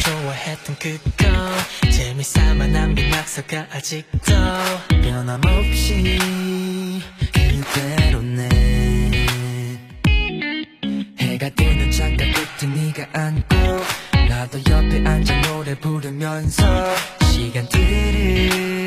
[0.00, 1.26] 좋아했던 그거
[1.90, 4.34] 재미삼아 남긴 낙서가 아직도
[4.88, 6.18] 변함없이
[7.72, 8.48] 그대로네.
[11.20, 13.45] 해가 뜨는 창가 끝에 네가 앉아
[15.04, 16.62] 앉아 노래 부르면서
[17.32, 18.85] 시간들을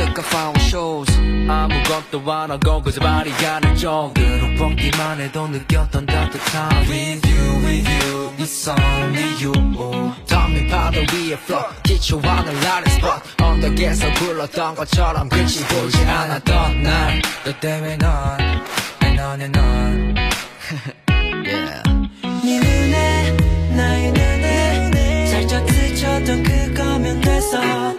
[0.00, 1.10] took a found shows
[1.48, 8.32] 아무것도 안 하고 그저 발이 가는 정도로 뻥기만 해도 느꼈던 따뜻함 With you, with you,
[8.38, 16.04] it's only you 담이 파도 위에 float 기초하는 라는 spot 언덕에서 굴렀던 것처럼 끝이 보이지
[16.04, 18.38] 않았던 날너 때문에 넌,
[19.00, 20.14] 내 너의 넌
[21.46, 21.82] Yeah
[22.44, 23.36] 네 눈에
[23.76, 27.96] 나의 눈에 살짝 스쳤던 그거면 됐어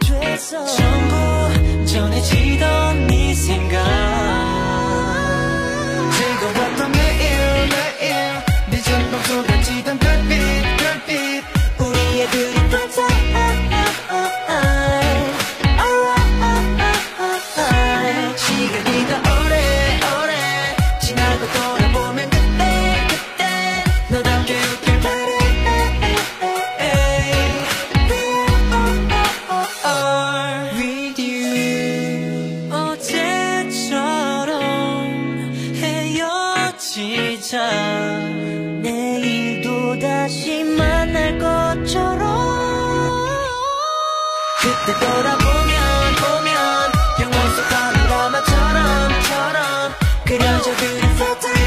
[1.92, 3.11] 就你记得。
[51.18, 51.61] filter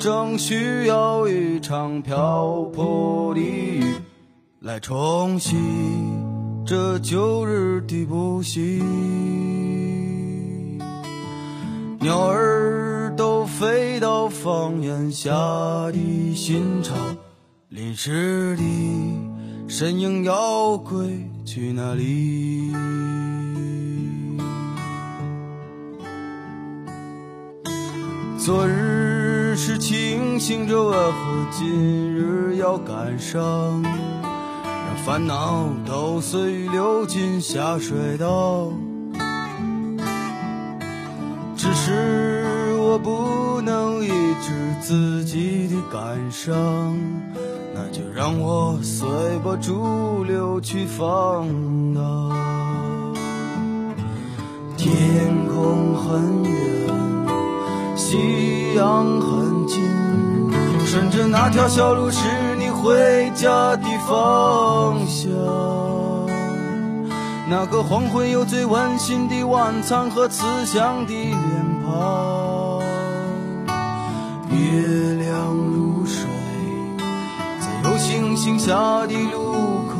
[0.00, 3.84] 正需要一场瓢泼的雨，
[4.60, 5.54] 来冲洗
[6.64, 8.80] 这旧日的不幸。
[12.00, 15.30] 鸟儿都飞到房檐下
[15.92, 16.94] 的新巢，
[17.68, 18.62] 淋湿的
[19.68, 22.72] 身影要归去哪里？”
[28.38, 28.99] 昨日
[29.62, 31.12] 是清醒着，为何
[31.50, 33.82] 今日要感伤？
[33.82, 38.72] 让烦恼都随雨流进下水道。
[41.54, 46.96] 只是我不能抑制自己的感伤，
[47.74, 49.06] 那就让我随
[49.42, 51.46] 波逐流去放
[51.94, 53.14] 荡。
[54.78, 56.50] 天空很远。
[57.96, 59.39] 夕阳很
[59.70, 59.80] 近，
[60.84, 62.18] 顺着那条小路是
[62.58, 65.30] 你回家的方向。
[67.48, 71.36] 那个黄昏有最温馨的晚餐和慈祥的脸
[71.86, 72.80] 庞。
[74.50, 76.26] 月亮如水，
[77.60, 79.52] 在有星星下的路
[79.88, 79.94] 口，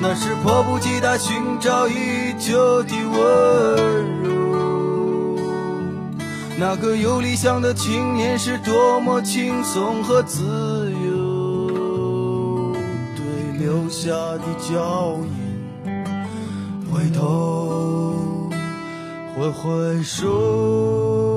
[0.00, 4.45] 那是迫不及待寻找已久的温柔。
[6.58, 12.72] 那个有理想的青年是多么轻松和自由，
[13.14, 15.92] 对留下的脚印，
[16.90, 18.48] 回头
[19.36, 21.35] 挥挥手。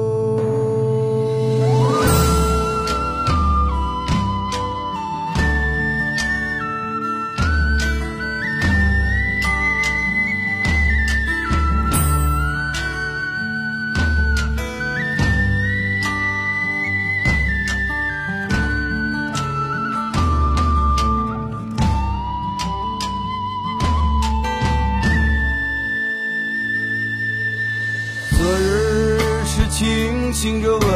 [30.42, 30.88] 庆幸着我和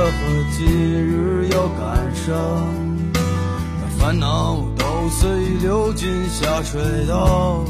[0.57, 2.33] 今日要赶上，
[3.13, 5.29] 那烦恼都随
[5.61, 7.65] 流进下水道。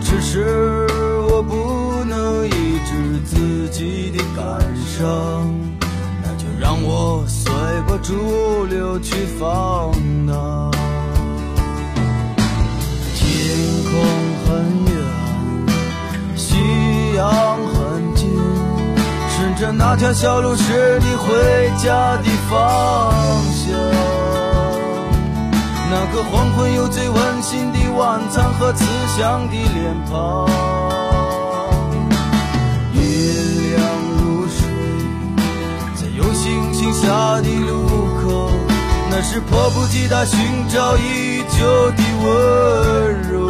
[0.00, 0.86] 只是
[1.28, 2.50] 我不能抑
[2.86, 5.52] 制自己的感伤，
[6.22, 7.52] 那就让我随
[7.88, 9.90] 波逐流去放
[10.24, 10.73] 荡。
[19.86, 23.12] 那条小路是你回家的方
[23.52, 23.70] 向。
[25.90, 28.82] 那个黄昏有最温馨的晚餐和慈
[29.14, 30.48] 祥的脸庞。
[32.94, 32.98] 月
[33.76, 33.84] 亮
[34.16, 34.66] 如水，
[35.94, 37.06] 在有星星下
[37.42, 37.86] 的路
[38.22, 38.50] 口，
[39.10, 43.43] 那是迫不及待寻找已久的温柔。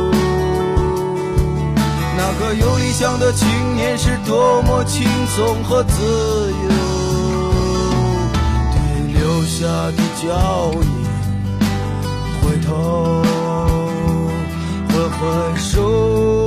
[2.16, 6.69] 那个有理想的青年是多么轻松和自由，
[8.72, 8.78] 对
[9.12, 10.82] 留下的脚印，
[12.40, 13.22] 回头
[14.88, 16.44] 挥挥手。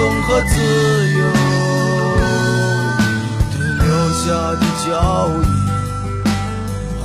[0.00, 0.54] 松和自
[1.12, 1.20] 由，
[3.52, 4.88] 对留下的脚
[5.28, 5.44] 印，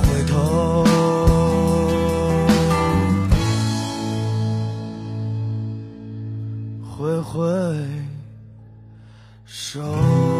[0.26, 0.32] 头
[6.96, 7.36] 挥挥
[9.44, 10.35] 手。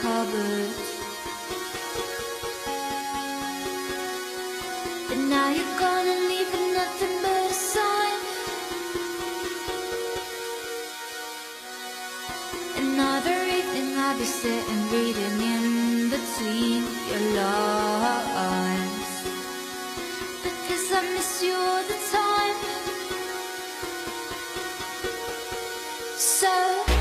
[0.00, 0.82] Cupboards.
[5.08, 8.20] But now you're gonna leave leaving nothing but a sign.
[12.82, 19.10] Another evening I'll be sitting reading in between your lines.
[20.42, 22.58] Because I miss you all the time.
[26.16, 26.95] So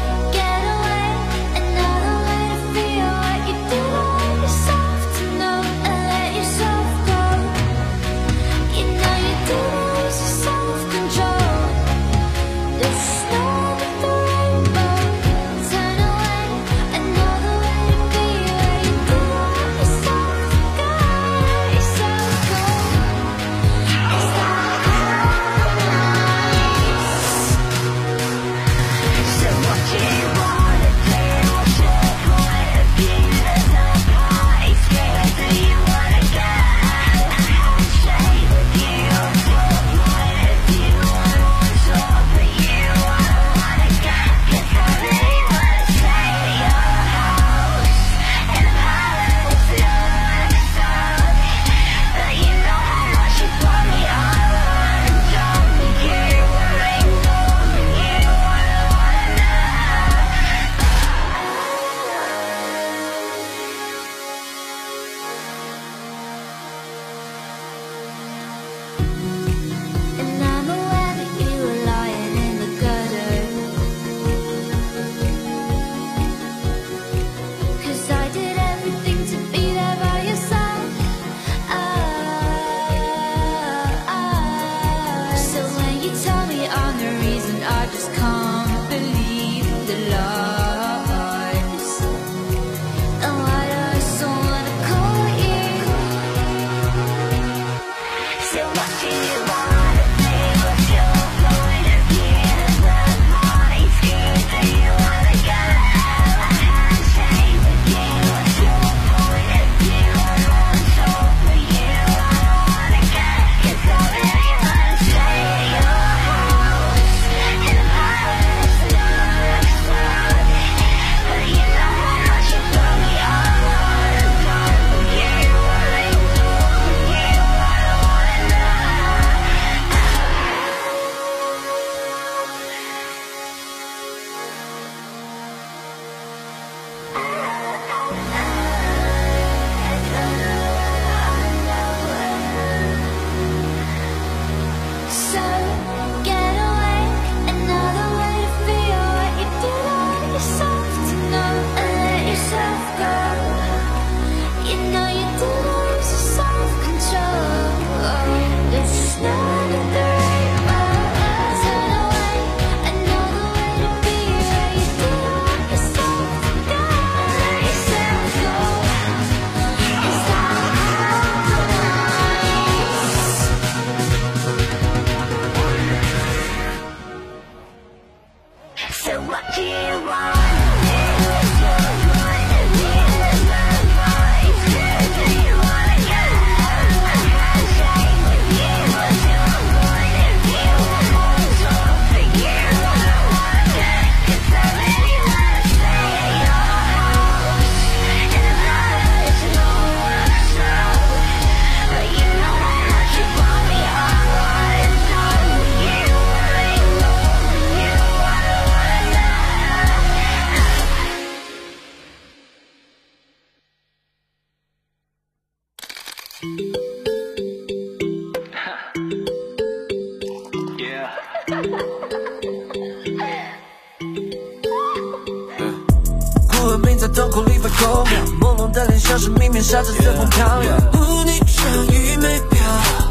[226.47, 228.05] 古文明在瞳孔里发幽光，
[228.39, 230.77] 朦胧的脸像是明灭沙子随风飘摇。
[230.93, 232.61] 雾里穿雨没飘，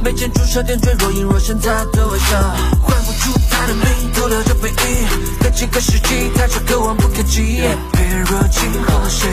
[0.04, 2.40] 眉间朱砂点缀若隐若现她的微笑，
[2.82, 4.74] 换不出她的命，徒留这背影。
[5.40, 7.62] 隔几个世纪，她却渴望不可及。
[7.92, 9.28] 翩若惊鸿，谁？